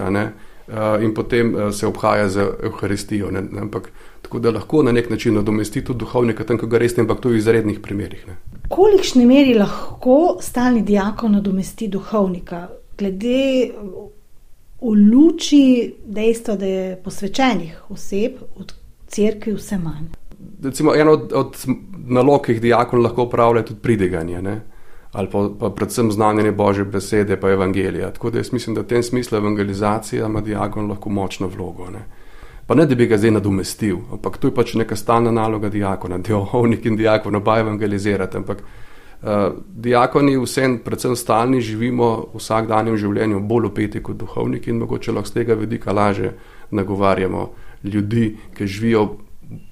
in 1.02 1.14
potem 1.14 1.72
se 1.72 1.86
obhaja 1.86 2.28
z 2.28 2.46
euharistijo. 2.62 3.30
Ne, 3.30 3.42
ne, 3.42 3.60
ampak 3.60 3.90
tako 4.22 4.38
da 4.38 4.50
lahko 4.50 4.82
na 4.82 4.92
nek 4.92 5.10
način 5.10 5.34
nadomesti 5.34 5.84
tudi 5.84 5.98
duhovnika, 5.98 6.44
tam, 6.44 6.58
ko 6.58 6.66
ga 6.66 6.78
res 6.78 6.96
ne, 6.96 7.02
ampak 7.02 7.20
to 7.20 7.28
je 7.28 7.34
v 7.34 7.38
izrednih 7.38 7.80
primerih. 7.82 8.26
Ne. 8.28 8.36
Kolikšni 8.68 9.26
meri 9.26 9.54
lahko 9.54 10.38
stalni 10.40 10.82
diakon 10.82 11.32
nadomesti 11.32 11.88
duhovnika, 11.88 12.68
glede 12.98 13.72
v 14.82 14.94
luči 15.12 15.94
dejstva, 16.06 16.56
da 16.56 16.66
je 16.66 16.96
posvečenih 17.04 17.90
oseb 17.90 18.38
od 18.56 18.74
cerkvi 19.08 19.54
vse 19.58 19.78
manj? 19.78 20.08
Recimo, 20.62 20.94
eno 20.94 21.12
od, 21.12 21.32
od 21.32 21.56
nalog, 22.06 22.42
ki 22.44 22.56
jih 22.56 22.60
diakon 22.60 23.02
lahko 23.02 23.26
upravlja, 23.28 23.60
je 23.60 23.66
tudi 23.72 23.80
pridiganje. 23.80 24.42
Ne? 24.42 24.60
ali 25.12 25.28
pa, 25.32 25.48
pa 25.60 25.70
predvsem 25.70 26.12
znanje 26.12 26.52
Božje 26.52 26.84
besede, 26.84 27.36
pa 27.36 27.50
evangelija. 27.50 28.10
Tako 28.10 28.30
da 28.30 28.38
jaz 28.38 28.52
mislim, 28.52 28.74
da 28.74 28.80
v 28.80 28.86
tem 28.86 29.02
smislu 29.02 29.38
evangelizacija 29.38 30.26
ima 30.26 30.40
diakon 30.40 30.88
lahko 30.88 31.10
močno 31.10 31.46
vlogo. 31.46 31.90
Ne. 31.90 32.04
Pa 32.66 32.74
ne, 32.74 32.86
da 32.86 32.94
bi 32.94 33.06
ga 33.06 33.18
zdaj 33.18 33.30
nadomestil, 33.30 33.98
ampak 34.12 34.38
to 34.38 34.48
je 34.48 34.54
pač 34.54 34.74
neka 34.74 34.96
stalna 34.96 35.30
naloga 35.30 35.68
diakona, 35.68 36.18
diakovnik 36.28 36.86
in 36.86 36.96
diakon, 36.96 37.36
oba 37.36 37.58
evangelizirati. 37.60 38.36
Ampak 38.36 38.62
uh, 38.62 39.52
diakoni 39.68 40.38
vsem, 40.40 40.78
predvsem 40.84 41.16
stalni, 41.16 41.60
živimo 41.60 42.08
v 42.32 42.40
vsakdanjem 42.40 42.96
življenju 42.96 43.40
bolj 43.40 43.68
upeti 43.68 44.00
kot 44.02 44.16
duhovniki 44.16 44.70
in 44.70 44.80
mogoče 44.80 45.12
lahko 45.12 45.28
z 45.28 45.40
tega 45.40 45.54
vidika 45.54 45.92
laže 45.92 46.32
nagovarjamo 46.70 47.50
ljudi, 47.84 48.36
ki 48.54 48.66
živijo 48.66 49.08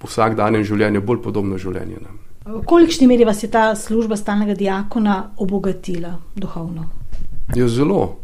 vsakdanjem 0.05 0.65
življenju 0.65 1.03
bolj 1.07 1.23
podobno 1.23 1.59
življenje 1.59 2.01
nam. 2.01 2.19
V 2.45 2.63
kolikšni 2.67 3.07
meri 3.07 3.25
vas 3.25 3.43
je 3.43 3.51
ta 3.53 3.75
služba 3.77 4.17
stalnega 4.17 4.55
diakona 4.57 5.35
obogatila 5.39 6.15
duhovno? 6.35 6.89
Je 7.55 7.63
ja, 7.63 7.69
zelo. 7.69 8.21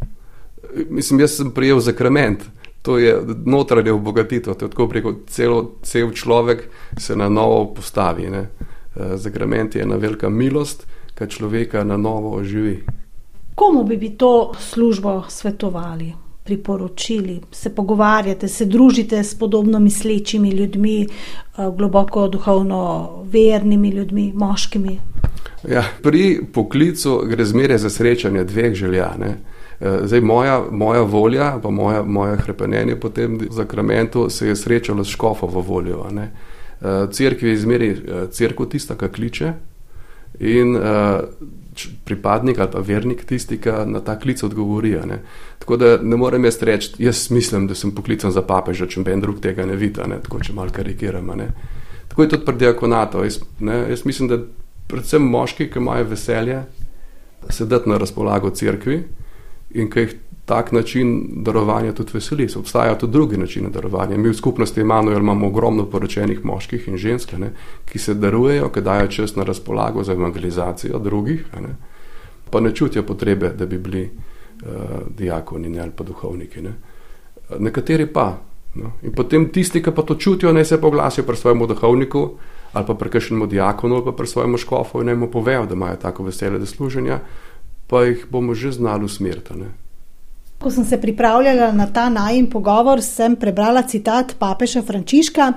Mislim, 0.89 1.19
jaz 1.19 1.37
sem 1.37 1.51
prijel 1.51 1.79
zakrament. 1.79 2.43
To 2.81 2.97
je 2.97 3.13
notranje 3.45 3.91
obogatitev, 3.91 4.55
to 4.55 4.65
je 4.65 4.71
tako 4.71 4.87
preko 4.87 5.13
celo, 5.27 5.75
cel 5.83 6.11
človek 6.11 6.69
se 6.97 7.15
na 7.15 7.29
novo 7.29 7.73
postavi. 7.75 8.29
Ne. 8.31 8.47
Eh, 8.95 9.17
zakrament 9.17 9.75
je 9.75 9.83
ena 9.83 9.95
velika 9.95 10.29
milost, 10.29 10.87
ki 11.17 11.27
človeka 11.29 11.83
na 11.83 11.97
novo 11.97 12.35
oživi. 12.37 12.83
Komu 13.55 13.83
bi, 13.83 13.97
bi 13.97 14.09
to 14.17 14.53
službo 14.59 15.23
svetovali? 15.29 16.13
Priporočili, 16.47 17.41
se 17.51 17.69
pogovarjate, 17.75 18.47
se 18.47 18.65
družite 18.65 19.19
s 19.23 19.35
podobno 19.35 19.79
mislečimi 19.79 20.49
ljudmi, 20.49 21.01
eh, 21.03 21.07
globoko 21.77 22.27
duhovno 22.27 23.09
vernimi 23.31 23.89
ljudmi, 23.89 24.31
moškimi. 24.35 24.99
Ja, 25.67 25.83
pri 26.03 26.39
poklicu 26.53 27.17
gre 27.27 27.45
zmeraj 27.45 27.77
za 27.83 27.89
srečanje 27.89 28.43
dveh 28.43 28.73
želja. 28.73 29.09
Ne? 29.19 29.33
Eh, 29.79 29.99
zdaj, 30.03 30.21
moja, 30.21 30.61
moja 30.71 31.01
volja, 31.01 31.59
pa 31.63 31.69
moja, 31.69 32.03
moje 32.03 32.37
krepenje 32.45 32.95
po 32.95 33.09
tem 33.09 33.39
zakramentu 33.51 34.29
se 34.29 34.47
je 34.47 34.55
srečalo 34.55 35.03
s 35.03 35.07
škofovo 35.17 35.61
voljo. 35.61 36.05
Ne? 36.11 36.31
Eh, 36.31 37.07
cerkev 37.11 37.49
je 37.49 37.53
izmeri 37.53 37.95
crkvo 38.31 38.65
tista, 38.65 38.95
ki 38.95 39.09
kliče 39.09 39.53
in 40.39 40.77
pripadnik 42.05 42.59
ali 42.59 42.71
pa 42.71 42.79
vernik 42.79 43.25
tisti, 43.25 43.59
ki 43.61 43.73
na 43.85 43.99
ta 43.99 44.17
klic 44.19 44.43
odgovori. 44.43 44.95
Ne. 45.05 45.21
Tako 45.59 45.77
da 45.77 45.97
ne 46.01 46.17
morem 46.17 46.45
jaz 46.45 46.61
reči, 46.61 46.93
jaz 47.03 47.27
mislim, 47.31 47.67
da 47.67 47.75
sem 47.75 47.91
poklican 47.95 48.31
za 48.31 48.41
papeža, 48.41 48.87
če 48.87 49.03
ben 49.03 49.21
drug 49.21 49.41
tega 49.43 49.65
ne 49.65 49.75
vidi, 49.75 50.01
tako 50.23 50.39
če 50.43 50.53
mal 50.53 50.71
karikiramo. 50.73 51.37
Tako 52.07 52.23
je 52.23 52.29
tudi 52.29 52.45
pri 52.45 52.57
diakonatu. 52.57 53.23
Jaz, 53.23 53.39
jaz 53.61 54.05
mislim, 54.05 54.29
da 54.31 54.41
predvsem 54.87 55.23
moški, 55.23 55.69
ki 55.71 55.79
imajo 55.79 56.09
veselje 56.11 56.61
sedeti 57.49 57.89
na 57.89 57.97
razpolago 57.97 58.49
crkvi 58.49 59.03
in 59.77 59.89
ki 59.91 59.99
jih 59.99 60.15
tak 60.47 60.71
način 60.71 61.27
darovanja 61.43 61.91
tudi 61.93 62.11
veseli. 62.13 62.47
Obstajajo 62.55 62.95
tudi 62.95 63.11
drugi 63.11 63.37
načini 63.37 63.69
darovanja. 63.69 64.17
Mi 64.17 64.29
v 64.29 64.33
skupnosti 64.33 64.81
Emanuel 64.81 65.19
imamo 65.19 65.47
ogromno 65.47 65.85
poročenih 65.85 66.45
moških 66.45 66.87
in 66.87 66.97
žensk, 66.97 67.33
ne, 67.37 67.49
ki 67.85 67.99
se 67.99 68.13
darujejo, 68.13 68.69
ki 68.69 68.81
dajo 68.81 69.07
čas 69.07 69.35
na 69.35 69.43
razpolago 69.43 70.03
za 70.03 70.13
evangelizacijo 70.13 70.99
drugih, 70.99 71.43
ne, 71.61 71.75
pa 72.49 72.61
ne 72.63 72.71
čutijo 72.75 73.03
potrebe, 73.03 73.49
da 73.59 73.65
bi 73.65 73.77
bili 73.77 74.03
uh, 74.07 74.69
diakoni 75.17 75.69
ne, 75.69 75.81
ali 75.81 75.91
pa 75.91 76.03
duhovniki. 76.03 76.61
Ne. 76.61 76.71
Nekateri 77.59 78.05
pa. 78.07 78.37
No. 78.75 78.91
In 79.03 79.11
potem 79.11 79.49
tisti, 79.51 79.81
ki 79.83 79.91
pa 79.91 80.05
to 80.07 80.15
čutijo, 80.15 80.53
naj 80.53 80.65
se 80.65 80.79
poglasijo 80.81 81.25
pri 81.25 81.35
svojemu 81.35 81.67
duhovniku 81.67 82.29
ali 82.73 82.85
pa 82.85 82.93
pri 82.93 83.09
kakšnemu 83.09 83.47
diakonu 83.47 83.95
ali 83.95 84.05
pa 84.05 84.11
pri 84.11 84.27
svojemu 84.27 84.57
škofu 84.57 85.01
in 85.01 85.11
naj 85.11 85.15
mu 85.15 85.27
povejo, 85.31 85.65
da 85.65 85.73
imajo 85.73 85.95
tako 85.95 86.23
veselje 86.23 86.59
do 86.59 86.65
služenja, 86.65 87.19
pa 87.87 88.03
jih 88.03 88.25
bomo 88.29 88.53
že 88.53 88.71
znali 88.71 89.05
usmeriti. 89.05 89.53
Ko 90.57 90.71
sem 90.71 90.85
se 90.85 91.01
pripravljala 91.01 91.71
na 91.71 91.87
ta 91.87 92.09
najmen 92.09 92.49
pogovor, 92.49 93.01
sem 93.01 93.35
prebrala 93.35 93.83
citat 93.83 94.35
papeža 94.39 94.81
Frančiška, 94.81 95.53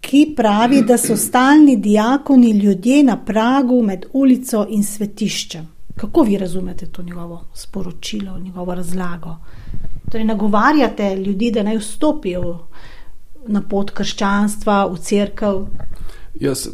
ki 0.00 0.32
pravi, 0.36 0.82
da 0.82 0.96
so 0.98 1.16
stalni 1.16 1.76
diakoni 1.76 2.50
ljudje 2.50 3.02
na 3.04 3.16
pragu 3.16 3.82
med 3.82 4.06
ulico 4.12 4.66
in 4.68 4.84
svetiščem. 4.84 5.68
Kako 5.96 6.22
vi 6.22 6.38
razumete 6.38 6.86
to 6.86 7.02
njegovo 7.02 7.44
sporočilo, 7.54 8.38
njegovo 8.38 8.74
razlago? 8.74 9.36
Torej, 10.10 10.24
nagovarjate 10.24 11.16
ljudi, 11.16 11.50
da 11.50 11.62
naj 11.62 11.78
vstopijo 11.78 12.58
na 13.46 13.62
pot 13.62 13.90
krščanstva, 13.90 14.84
v 14.86 14.98
crkv. 14.98 15.60
Jaz, 16.40 16.68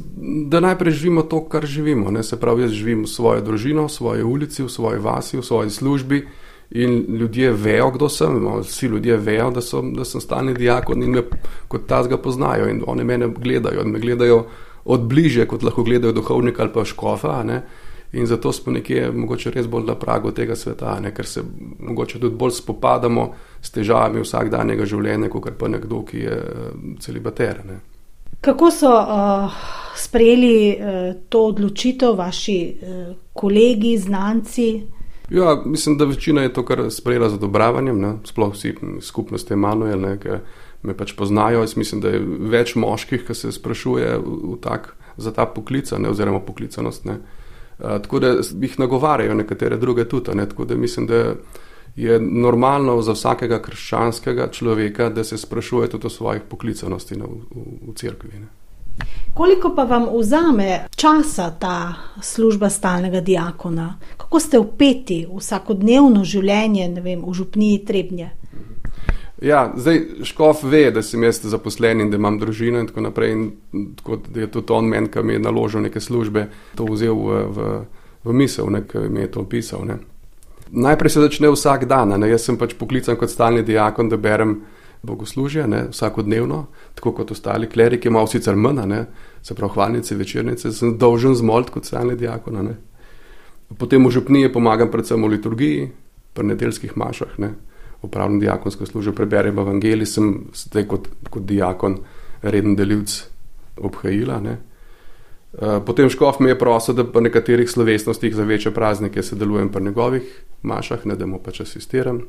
da 0.48 0.60
najprej 0.60 0.92
živimo 0.92 1.22
to, 1.22 1.42
kar 1.48 1.66
živimo. 1.66 2.10
Ne? 2.10 2.22
Se 2.22 2.40
pravi, 2.40 2.62
jaz 2.62 2.70
živim 2.70 3.04
v 3.04 3.10
svoji 3.10 3.42
družini, 3.42 3.80
v 3.82 3.92
svoji 3.92 4.22
ulici, 4.22 4.62
v 4.62 4.70
svoji 4.70 5.00
vasi, 5.02 5.38
v 5.38 5.44
svoji 5.44 5.70
službi. 5.70 6.26
In 6.70 7.04
ljudje 7.18 7.52
vejo, 7.52 7.90
kdo 7.94 8.08
sem, 8.08 8.40
no, 8.42 8.58
vsi 8.60 8.86
ljudje 8.86 9.16
vejo, 9.16 9.50
da, 9.50 9.62
so, 9.62 9.82
da 9.94 10.04
sem 10.04 10.20
stalni 10.20 10.54
diakon 10.54 11.02
in 11.02 11.10
me 11.14 11.22
kot 11.68 11.86
tazga 11.86 12.18
poznajo. 12.18 12.68
In 12.68 12.82
oni 12.86 13.04
mene 13.04 13.28
gledajo 13.28 13.84
in 13.84 13.92
me 13.94 14.00
gledajo 14.02 14.46
od 14.84 15.06
bliže, 15.06 15.46
kot 15.46 15.62
lahko 15.62 15.82
gledajo 15.82 16.12
duhovnika 16.12 16.62
ali 16.62 16.72
pa 16.72 16.84
škofa. 16.84 17.42
Ne? 17.44 17.62
In 18.12 18.26
zato 18.26 18.52
smo 18.52 18.72
nekje 18.72 19.10
mogoče 19.12 19.50
res 19.50 19.66
bolj 19.66 19.86
na 19.86 19.94
pragu 19.94 20.30
tega 20.32 20.56
sveta, 20.56 20.98
ne? 21.00 21.14
ker 21.14 21.26
se 21.26 21.42
mogoče 21.78 22.20
tudi 22.20 22.36
bolj 22.36 22.58
spopadamo 22.58 23.26
s 23.62 23.70
težavami 23.70 24.22
vsakdanjega 24.22 24.86
življenja, 24.86 25.30
kot 25.30 25.50
pa 25.58 25.68
nekdo, 25.68 26.02
ki 26.06 26.22
je 26.22 26.38
eh, 26.38 26.72
celibater. 27.02 27.62
Ne? 27.66 27.80
Kako 28.40 28.70
so 28.70 28.90
uh, 28.90 29.54
sprejeli 29.96 30.56
uh, 30.74 31.06
to 31.28 31.46
odločitev 31.50 32.14
vaši 32.18 32.58
uh, 32.74 33.14
kolegi, 33.32 33.96
znanci? 33.98 34.68
Ja, 35.30 35.62
mislim, 35.64 35.98
da 35.98 36.04
večina 36.04 36.42
je 36.42 36.52
to 36.52 36.64
kar 36.64 36.90
sprejela 36.90 37.28
z 37.28 37.34
odobravanjem, 37.34 38.00
ne? 38.00 38.12
sploh 38.24 38.52
vsi 38.54 38.74
skupnosti 39.00 39.52
Emanuel, 39.54 40.06
ki 40.22 40.38
me 40.82 40.94
pač 40.94 41.16
poznajo. 41.18 41.64
Jaz 41.64 41.76
mislim, 41.76 42.00
da 42.00 42.14
je 42.14 42.22
več 42.50 42.76
moških, 42.78 43.24
ki 43.26 43.34
se 43.34 43.52
sprašuje 43.52 44.18
v, 44.18 44.36
v 44.52 44.58
tak, 44.62 44.94
za 45.16 45.32
ta 45.34 45.46
poklic, 45.46 45.90
oziroma 45.92 46.40
poklicanost. 46.40 47.04
Ne? 47.04 47.18
A, 47.78 47.98
tako 47.98 48.20
da 48.22 48.36
jih 48.38 48.78
nagovarjajo 48.78 49.34
nekatere 49.34 49.80
druge 49.82 50.04
tudi. 50.08 50.34
Ne? 50.34 50.46
Tako 50.48 50.64
da 50.64 50.76
mislim, 50.76 51.06
da 51.06 51.34
je 51.96 52.20
normalno 52.20 53.00
za 53.02 53.16
vsakega 53.16 53.58
krščanskega 53.62 54.50
človeka, 54.52 55.08
da 55.10 55.24
se 55.24 55.38
sprašuje 55.38 55.88
tudi 55.90 56.06
o 56.06 56.10
svojih 56.10 56.46
poklicanosti 56.48 57.18
v, 57.18 57.26
v, 57.50 57.66
v 57.88 57.96
cerkvi. 57.96 58.38
Ne? 58.44 58.65
Koliko 59.36 59.74
pa 59.76 59.84
vam 59.84 60.06
vzame 60.12 60.86
časa 60.96 61.50
ta 61.60 61.94
služba 62.22 62.70
stalnega 62.70 63.20
diakona? 63.20 63.98
Kako 64.16 64.40
ste 64.40 64.58
upeti 64.58 65.26
v 65.28 65.36
vsakodnevno 65.36 66.24
življenje, 66.24 66.88
ne 66.88 67.04
vem, 67.04 67.20
v 67.20 67.34
župniji 67.36 67.84
Trebnje? 67.84 68.30
Ja, 69.42 69.72
zdaj 69.76 70.00
Škof 70.24 70.62
ve, 70.64 70.90
da 70.90 71.02
sem 71.04 71.22
jaz 71.22 71.42
zaposlen 71.44 72.00
in 72.00 72.10
da 72.10 72.16
imam 72.16 72.38
družino 72.40 72.80
in 72.80 72.88
tako 72.88 73.04
naprej. 73.04 73.32
In 73.32 73.50
tako, 73.98 74.16
da 74.24 74.40
je 74.40 74.50
tudi 74.50 74.72
on 74.72 74.88
meni, 74.88 75.10
ki 75.12 75.22
mi 75.22 75.36
je 75.36 75.42
naložil 75.44 75.84
neke 75.84 76.00
službe, 76.00 76.46
to 76.76 76.88
vzel 76.88 77.20
v, 77.20 77.42
v, 77.52 77.66
v 78.24 78.32
misel, 78.32 78.72
ki 78.88 79.04
mi 79.12 79.20
je 79.20 79.30
to 79.34 79.44
opisal. 79.44 79.84
Ne. 79.84 79.98
Najprej 80.72 81.12
se 81.12 81.20
začne 81.20 81.52
vsak 81.52 81.84
dan. 81.84 82.16
Ne. 82.16 82.30
Jaz 82.32 82.48
sem 82.48 82.56
pač 82.56 82.72
poklican 82.74 83.20
kot 83.20 83.30
stalni 83.30 83.60
diakon, 83.62 84.08
da 84.08 84.16
berem 84.16 84.62
bogoslužje, 85.02 85.66
ne, 85.68 85.84
vsakodnevno, 85.90 86.66
tako 86.94 87.12
kot 87.12 87.30
ostali 87.30 87.68
kleriki, 87.68 88.10
malo 88.10 88.26
sicer 88.26 88.56
mna, 88.56 88.86
ne, 88.86 89.04
se 89.42 89.54
pravi, 89.54 89.72
hvalnice, 89.74 90.16
večernice, 90.16 90.72
sem 90.72 90.96
dolžen 90.98 91.34
zmolt 91.34 91.70
kot 91.70 91.84
stalni 91.84 92.16
diakon. 92.16 92.60
Ne. 92.64 92.76
Potem 93.78 94.04
v 94.06 94.10
župniji 94.10 94.52
pomagam 94.52 94.90
predvsem 94.90 95.22
v 95.22 95.32
liturgiji, 95.36 95.88
pri 96.36 96.46
nedeljskih 96.52 96.96
mašah, 96.96 97.38
ne, 97.40 97.54
upravljam 98.02 98.40
diakonsko 98.40 98.86
službo, 98.86 99.14
preberem 99.16 99.58
evangelij, 99.58 100.06
sem 100.06 100.32
zdaj 100.54 100.88
kot, 100.90 101.08
kot 101.30 101.46
diakon 101.48 102.00
reden 102.42 102.76
delivc 102.76 103.22
obhajila. 103.76 104.40
Ne. 104.40 104.58
Eh, 105.56 105.80
potem 105.86 106.10
škof 106.12 106.40
mi 106.40 106.50
je 106.50 106.58
prosil, 106.58 106.94
da 106.94 107.04
po 107.04 107.20
nekaterih 107.20 107.70
slovesnostih 107.70 108.34
za 108.34 108.44
večje 108.44 108.74
praznike 108.74 109.22
sodelujem 109.22 109.72
pri 109.72 109.84
njegovih 109.84 110.42
mašah, 110.62 111.06
ne 111.06 111.16
da 111.16 111.26
mu 111.26 111.38
pač 111.38 111.60
asistiram. 111.60 112.20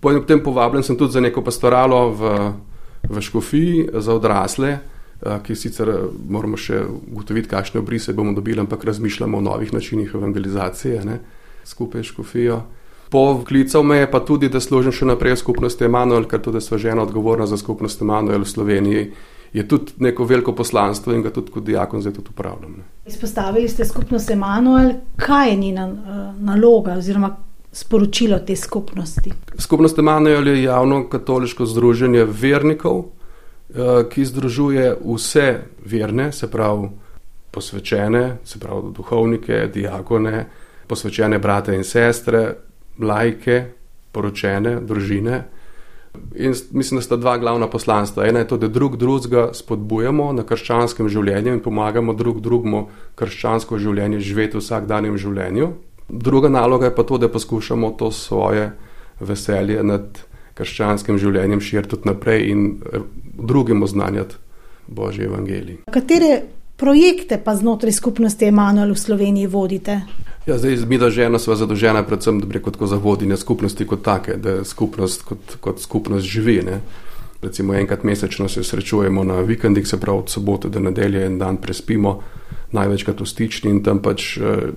Potem 0.00 0.42
povabljen 0.42 0.82
sem 0.82 0.96
tudi 0.96 1.12
za 1.12 1.20
neko 1.20 1.42
pastoralo 1.42 2.10
v, 2.10 2.52
v 3.08 3.20
Škofiji 3.20 3.88
za 3.92 4.14
odrasle, 4.14 4.78
eh, 4.78 5.38
ki 5.42 5.56
sicer 5.56 5.88
eh, 5.88 6.00
moramo 6.28 6.56
še 6.56 6.82
ugotoviti, 6.84 7.48
kakšne 7.48 7.80
obrise 7.80 8.12
bomo 8.12 8.34
dobili, 8.36 8.60
ampak 8.60 8.84
razmišljamo 8.84 9.38
o 9.38 9.40
novih 9.40 9.72
načinih 9.72 10.12
evangelizacije 10.14 11.04
ne, 11.04 11.20
skupaj 11.64 12.04
s 12.04 12.12
Škofijo. 12.12 12.60
Povklical 13.10 13.82
me 13.86 13.96
je 14.02 14.10
pa 14.10 14.20
tudi, 14.20 14.50
da 14.50 14.60
služim 14.60 14.92
še 14.92 15.06
naprej 15.06 15.36
v 15.36 15.40
skupnosti 15.40 15.84
Emanuel, 15.86 16.26
ker 16.26 16.42
tudi 16.42 16.60
sva 16.60 16.78
žena 16.78 17.06
odgovorna 17.06 17.46
za 17.46 17.56
skupnost 17.56 18.02
Emanuel 18.02 18.42
v 18.42 18.50
Sloveniji. 18.50 19.08
Je 19.54 19.62
tudi 19.68 19.94
neko 20.02 20.26
veliko 20.26 20.52
poslanstvo 20.52 21.14
in 21.14 21.22
ga 21.22 21.30
tudi 21.30 21.54
kot 21.54 21.64
diakon 21.64 22.02
zdaj 22.02 22.16
tudi 22.18 22.34
upravljam. 22.34 22.82
Ne. 22.82 22.84
Izpostavili 23.06 23.70
ste 23.70 23.86
skupnost 23.86 24.30
Emanuel, 24.30 24.90
kaj 25.16 25.50
je 25.50 25.56
njena 25.56 25.86
naloga 26.42 26.98
oziroma 26.98 27.30
sporočilo 27.76 28.38
te 28.38 28.56
skupnosti? 28.56 29.32
Skupnost 29.58 29.98
Emanuel 29.98 30.48
je 30.48 30.62
javno 30.62 31.08
katoliško 31.08 31.66
združenje 31.66 32.24
vernikov, 32.24 33.04
eh, 33.04 34.04
ki 34.08 34.24
združuje 34.24 34.96
vse 35.04 35.60
verne, 35.84 36.32
se 36.32 36.50
pravi 36.50 36.88
posvečene, 37.50 38.38
se 38.44 38.58
pravi 38.58 38.92
duhovnike, 38.96 39.70
diakone, 39.74 40.46
posvečene 40.86 41.38
brate 41.38 41.74
in 41.74 41.84
sestre, 41.84 42.54
lajke, 42.98 43.64
poročene, 44.12 44.80
družine. 44.80 45.44
In 46.34 46.54
mislim, 46.72 46.98
da 46.98 47.02
sta 47.02 47.16
dva 47.16 47.38
glavna 47.38 47.68
poslanstva. 47.68 48.26
Ena 48.26 48.38
je 48.38 48.48
to, 48.48 48.56
da 48.56 48.68
drug 48.68 48.96
drugega 48.96 49.50
spodbujamo 49.52 50.32
na 50.32 50.42
krščanskem 50.48 51.08
življenju 51.08 51.52
in 51.52 51.60
pomagamo 51.60 52.14
drug 52.16 52.40
drugemu 52.40 52.86
krščansko 53.14 53.78
življenje 53.78 54.20
živeti 54.20 54.56
v 54.56 54.64
vsakdanjem 54.64 55.18
življenju. 55.20 55.68
Druga 56.08 56.48
naloga 56.48 56.86
je 56.86 56.94
pa 56.94 57.02
to, 57.02 57.18
da 57.18 57.28
poskušamo 57.28 57.90
to 57.90 58.10
svoje 58.10 58.72
veselje 59.20 59.82
nad 59.82 60.18
krščanskim 60.54 61.18
življenjem 61.18 61.60
širiti 61.60 61.96
tudi 61.96 62.08
naprej 62.08 62.50
in 62.50 62.66
eh, 62.92 63.00
drugim 63.38 63.82
oznanjati 63.82 64.34
Božji 64.86 65.24
evangelij. 65.24 65.82
Katere 65.92 66.42
projekte 66.76 67.40
pa 67.44 67.56
znotraj 67.56 67.92
skupnosti 67.92 68.46
Emanuel 68.46 68.94
v 68.94 69.00
Sloveniji 69.00 69.46
vodite? 69.46 70.00
Ja, 70.46 70.58
zdaj, 70.58 70.76
mi, 70.86 70.98
da 70.98 71.10
žena, 71.10 71.38
smo 71.42 71.56
zadolžena 71.58 72.04
predvsem 72.06 72.38
kot 72.62 72.78
za 72.86 72.96
vodenje 72.96 73.36
skupnosti 73.36 73.86
kot 73.86 74.04
take, 74.06 74.36
da 74.38 74.64
skupnost 74.64 75.24
kot, 75.26 75.56
kot 75.60 75.82
skupnost 75.82 76.26
živi. 76.26 76.60
Ne. 76.62 76.80
Recimo 77.42 77.74
enkrat 77.74 78.04
mesečno 78.04 78.48
se 78.48 78.64
srečujemo 78.64 79.24
na 79.24 79.40
vikendih, 79.40 79.86
se 79.86 80.00
pravi 80.00 80.18
od 80.18 80.30
sobote 80.30 80.68
do 80.68 80.80
nedelje 80.80 81.26
en 81.26 81.38
dan 81.38 81.56
prespimo, 81.56 82.20
največkrat 82.72 83.20
v 83.20 83.26
stični 83.26 83.70
in 83.70 83.82
tam 83.82 83.98
pač 84.02 84.36
eh, 84.38 84.70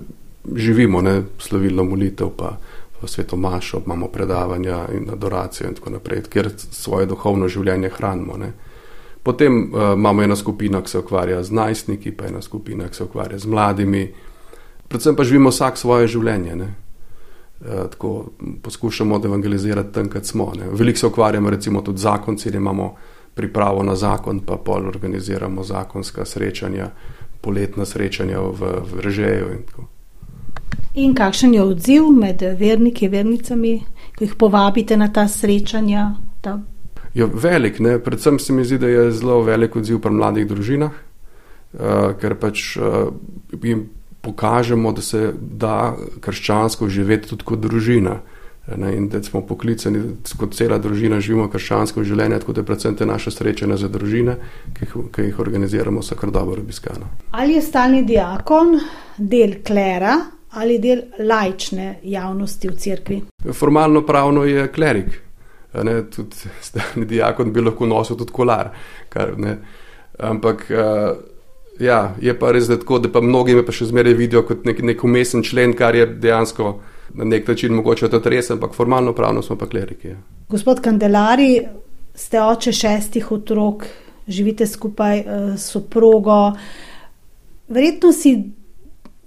živimo, 0.56 1.01
ne, 1.01 1.22
slovilno 1.38 1.84
molitev, 1.84 2.29
pa 2.38 2.58
v 3.01 3.08
svetu 3.08 3.38
mašo, 3.38 3.82
imamo 3.86 4.08
predavanja 4.08 4.88
in 4.94 5.10
adoracijo 5.10 5.68
in 5.68 5.75
tako 5.75 5.89
naprej, 5.89 6.24
ker 6.29 6.50
svoje 6.58 7.06
duhovno 7.06 7.48
življenje 7.48 7.89
hranimo. 7.89 8.38
Ne. 8.38 8.51
Potem 9.24 9.62
uh, 9.74 9.94
imamo 9.96 10.24
eno 10.24 10.36
skupino, 10.36 10.82
ki 10.82 10.89
se 10.89 11.00
ukvarja 11.00 11.44
z 11.44 11.51
najstniki, 11.51 12.12
pa 12.12 12.27
ena 12.27 12.41
skupina, 12.41 12.88
ki 12.89 12.96
se 12.96 13.03
ukvarja 13.03 13.39
z 13.39 13.46
mladimi, 13.46 14.03
predvsem 14.88 15.15
pa 15.15 15.24
živimo 15.24 15.50
vsak 15.50 15.77
svoje 15.77 16.08
življenje. 16.08 16.56
Ne? 16.56 16.74
Uh, 17.60 17.86
tako 17.91 18.32
poskušamo 18.63 19.22
evangelizirati 19.25 19.94
tam, 19.94 20.10
kjer 20.10 20.25
smo. 20.25 20.51
Ne? 20.58 20.68
Veliko 20.72 21.00
se 21.00 21.08
ukvarjamo, 21.08 21.50
recimo, 21.50 21.82
tudi 21.82 22.00
z 22.00 22.10
zakonci, 22.10 22.50
imamo 22.50 22.96
pripravo 23.34 23.84
na 23.84 23.96
zakon, 23.96 24.39
pa 24.44 24.58
pol 24.58 24.88
organiziramo 24.88 25.63
zakonska 25.63 26.25
srečanja, 26.25 26.89
poletna 27.41 27.86
srečanja 27.86 28.41
v, 28.41 28.74
v 28.84 29.00
Režeju. 29.06 29.53
In, 29.56 29.63
in 30.94 31.14
kakšen 31.16 31.54
je 31.54 31.64
odziv 31.64 32.10
med 32.12 32.42
verniki 32.60 33.06
in 33.06 33.12
vernicami, 33.12 33.74
ko 34.18 34.24
jih 34.24 34.36
povabite 34.36 34.98
na 34.98 35.08
ta 35.14 35.28
srečanja? 35.28 36.16
Ta... 36.42 36.60
Je 37.14 37.22
ja, 37.22 37.30
velik, 37.34 37.80
ne? 37.80 38.00
predvsem 38.00 38.40
se 38.40 38.54
mi 38.54 38.66
zdi, 38.66 38.78
da 38.78 38.88
je 38.88 39.12
zelo 39.12 39.42
velik 39.44 39.76
odziv 39.76 40.02
pri 40.02 40.12
mladih 40.14 40.48
družinah, 40.48 40.92
uh, 40.92 42.12
ker 42.20 42.36
pač 42.40 42.76
uh, 42.78 43.14
jim 43.64 43.88
pokažemo, 44.22 44.92
da 44.92 45.02
se 45.02 45.32
da 45.40 45.96
krščansko 46.22 46.90
živeti 46.90 47.30
tudi 47.30 47.48
kot 47.48 47.60
družina. 47.60 48.20
Ne, 48.78 48.92
in 48.94 49.08
da 49.10 49.18
smo 49.26 49.40
poklicani, 49.42 50.00
kot 50.38 50.54
cela 50.54 50.78
družina, 50.78 51.18
živimo 51.18 51.48
krščansko 51.50 52.04
življenje, 52.06 52.38
tako 52.44 52.54
da 52.54 52.62
je 52.62 52.66
predvsem 52.68 52.98
te 53.00 53.06
naše 53.10 53.32
srečanje 53.34 53.80
za 53.82 53.88
družine, 53.90 54.36
ki 54.76 54.86
jih, 54.86 54.92
ki 55.16 55.26
jih 55.26 55.40
organiziramo, 55.42 56.04
vse 56.06 56.18
kar 56.20 56.30
dobro 56.30 56.62
obiskano. 56.62 57.10
Ali 57.32 57.56
je 57.58 57.64
stalni 57.66 58.04
diakon 58.06 58.76
del 59.18 59.64
klera 59.66 60.20
ali 60.50 60.79
del 60.79 61.01
lajčne 61.20 62.00
javnosti 62.03 62.70
v 62.70 62.75
cerkvi? 62.75 63.22
Formalno 63.53 64.01
pravno 64.06 64.44
je 64.44 64.68
klerik. 64.72 65.22
Ne, 65.84 66.01
tudi 66.10 66.50
stalni 66.62 67.06
diakon 67.06 67.53
bi 67.53 67.62
lahko 67.62 67.86
nosil 67.86 68.18
tudi 68.18 68.34
kolar. 68.34 68.72
Kar, 69.10 69.36
Ampak. 70.20 70.65
Uh, 70.70 71.18
Ja, 71.79 72.15
je 72.20 72.34
pa 72.36 72.51
res, 72.51 72.68
da, 72.68 72.75
tako, 72.75 72.98
da 73.00 73.08
pa 73.08 73.22
mnogi 73.24 73.53
me 73.56 73.62
pa 73.63 73.72
še 73.72 73.86
zmeraj 73.88 74.12
vidijo 74.20 74.41
kot 74.44 74.65
nek, 74.68 74.82
nek 74.84 75.03
umesen 75.08 75.46
člen, 75.48 75.72
kar 75.79 75.96
je 75.96 76.10
dejansko 76.12 76.74
na 77.15 77.24
nek 77.24 77.48
način 77.48 77.74
mogoče 77.74 78.10
tudi 78.12 78.34
res, 78.36 78.51
ampak 78.51 78.76
formalno 78.76 79.13
pravno 79.15 79.41
smo 79.41 79.56
pa 79.56 79.67
kleriki. 79.69 80.12
Ja. 80.12 80.17
Gospod 80.52 80.82
Kandelari, 80.84 81.62
ste 82.15 82.41
oče 82.41 82.74
šestih 82.76 83.32
otrok, 83.32 83.86
živite 84.28 84.67
skupaj 84.67 85.19
eh, 85.19 85.26
s 85.58 85.71
soprogo. 85.71 86.52
Verjetno 87.69 88.12
si 88.12 88.36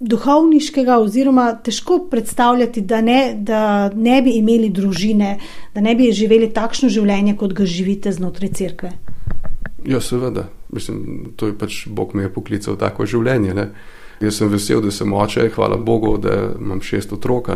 duhovniškega 0.03 0.97
oziroma 0.99 1.47
težko 1.63 1.99
predstavljati, 2.11 2.81
da 2.81 3.01
ne, 3.01 3.19
da 3.37 3.89
ne 3.95 4.21
bi 4.21 4.37
imeli 4.39 4.69
družine, 4.69 5.37
da 5.73 5.81
ne 5.81 5.95
bi 5.95 6.11
živeli 6.11 6.51
takšno 6.53 6.89
življenje, 6.89 7.37
kot 7.39 7.53
ga 7.53 7.65
živite 7.65 8.11
znotraj 8.11 8.53
cerkve. 8.59 8.91
Ja, 9.85 10.01
seveda. 10.01 10.47
Mislim, 10.73 11.33
to 11.35 11.47
je 11.47 11.57
pač 11.57 11.83
Bog 11.87 12.15
me 12.15 12.23
je 12.23 12.33
poklical 12.33 12.77
tako 12.79 13.05
življenje. 13.05 13.53
Ne? 13.53 13.67
Jaz 14.23 14.39
sem 14.39 14.51
vesel, 14.51 14.81
da 14.81 14.91
sem 14.91 15.13
oče, 15.13 15.49
hvala 15.55 15.77
Bogu, 15.77 16.15
da 16.21 16.53
imam 16.59 16.81
šest 16.81 17.13
otrok, 17.13 17.51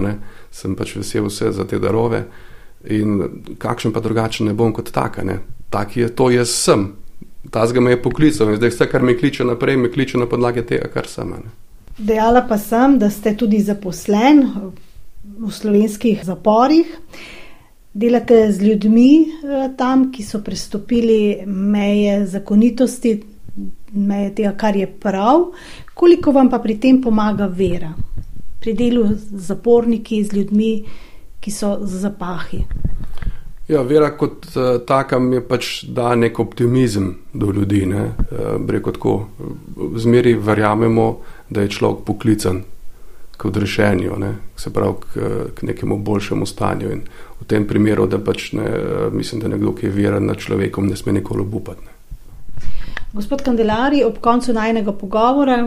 sem 0.51 0.75
pač 0.75 0.95
vesel 0.97 1.27
vse 1.29 1.51
za 1.55 1.67
te 1.67 1.79
darove. 1.79 2.25
In 2.93 3.21
kakšen 3.59 3.93
pa 3.93 4.03
drugačen 4.03 4.47
ne 4.47 4.55
bom 4.55 4.73
kot 4.73 4.91
taka, 4.93 5.23
ne? 5.23 5.39
tak 5.69 5.97
je 5.97 6.07
to, 6.15 6.29
jaz 6.31 6.51
sem. 6.53 6.91
Ta 7.51 7.65
zga 7.67 7.81
me 7.83 7.91
je 7.91 8.01
poklical 8.01 8.51
in 8.51 8.59
zdaj 8.59 8.71
vse, 8.73 8.87
kar 8.91 9.03
me 9.03 9.15
kliče 9.17 9.43
naprej, 9.47 9.77
me 9.79 9.91
kliče 9.91 10.19
na 10.19 10.27
podlage 10.27 10.63
tega, 10.67 10.87
kar 10.91 11.07
sem. 11.11 11.31
Ne? 11.31 11.66
Dejala 11.97 12.43
pa 12.45 12.57
sem, 12.57 12.99
da 12.99 13.09
ste 13.09 13.33
tudi 13.33 13.57
zaposlen 13.57 14.43
v 15.23 15.49
slovenskih 15.51 16.21
zaporih. 16.25 16.85
Delate 17.93 18.51
z 18.51 18.61
ljudmi 18.61 19.11
eh, 19.25 19.69
tam, 19.77 20.11
ki 20.13 20.23
so 20.23 20.43
prestopili 20.45 21.41
meje 21.45 22.27
zakonitosti, 22.29 23.15
meje 23.97 24.29
tega, 24.37 24.53
kar 24.53 24.77
je 24.77 24.85
prav, 24.85 25.47
koliko 25.97 26.31
vam 26.31 26.51
pa 26.53 26.59
pri 26.61 26.77
tem 26.77 27.01
pomaga 27.01 27.47
vera, 27.49 27.89
pri 28.61 28.73
delu 28.77 29.07
z 29.17 29.41
zaporniki, 29.49 30.21
z 30.23 30.37
ljudmi, 30.37 30.71
ki 31.41 31.51
so 31.51 31.79
z 31.81 32.03
zapahi. 32.05 32.61
Ja, 33.67 33.81
vera 33.83 34.13
kot 34.15 34.45
uh, 34.55 34.77
taka 34.87 35.19
mi 35.19 35.41
pač 35.43 35.83
da 35.83 36.15
nek 36.15 36.39
optimizem 36.39 37.09
do 37.33 37.51
ljudi. 37.51 37.83
Uh, 37.83 39.25
Zmeri 39.95 40.33
verjamemo, 40.33 41.07
da 41.49 41.61
je 41.61 41.73
človek 41.75 42.05
poklican 42.05 42.63
k 43.37 43.45
odrešenju, 43.45 44.15
ne, 44.17 44.31
se 44.57 44.73
pravi 44.73 44.93
k, 45.03 45.27
k 45.55 45.67
nekemu 45.67 45.97
boljšemu 45.97 46.45
stanju. 46.45 46.91
In 46.91 47.03
v 47.41 47.45
tem 47.45 47.67
primeru, 47.67 48.07
da 48.07 48.17
pač 48.17 48.51
ne, 48.57 48.65
mislim, 49.13 49.43
da 49.43 49.51
nekdo, 49.51 49.75
ki 49.77 49.85
je 49.85 49.93
veren 49.93 50.25
nad 50.25 50.39
človekom, 50.41 50.87
ne 50.87 50.95
sme 50.97 51.13
nikoli 51.19 51.43
obupati. 51.43 51.85
Ne. 51.85 51.97
Gospod 53.13 53.41
Kandelari, 53.41 54.03
ob 54.03 54.17
koncu 54.21 54.53
najnega 54.53 54.91
pogovora, 54.91 55.59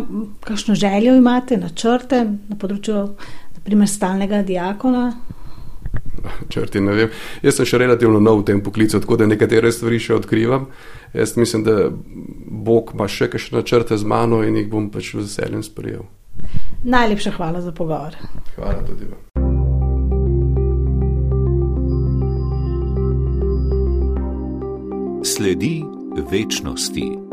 kakšno 0.45 0.75
željo 0.75 1.15
imate, 1.17 1.57
načrte 1.57 2.25
na 2.25 2.57
področju, 2.59 3.05
naprimer, 3.57 3.89
stalnega 3.89 4.43
diakona? 4.47 5.05
Črti, 6.52 6.80
ne 6.80 6.94
vem. 6.96 7.14
Jaz 7.42 7.61
sem 7.61 7.68
še 7.68 7.80
relativno 7.83 8.20
nov 8.22 8.42
v 8.42 8.48
tem 8.52 8.62
poklicu, 8.64 9.00
tako 9.00 9.20
da 9.20 9.28
nekatere 9.30 9.72
stvari 9.72 10.00
še 10.02 10.16
odkrivam. 10.20 10.68
Jaz 11.14 11.37
mislim, 11.40 11.64
da 11.66 11.90
Bog 11.90 12.92
ima 12.94 13.09
še 13.11 13.30
kakšne 13.30 13.61
načrte 13.61 13.98
z 13.98 14.06
mano 14.06 14.42
in 14.46 14.56
jih 14.61 14.68
bom 14.70 14.90
pač 14.92 15.14
z 15.14 15.24
veseljem 15.24 15.64
sprejel. 15.66 16.06
Najlepša 16.85 17.35
hvala 17.37 17.61
za 17.61 17.72
pogovor. 17.76 18.16
Hvala 18.56 18.80
tudi 18.87 19.11
vam. 19.11 19.20
Sledi 25.24 25.85
večnosti. 26.30 27.30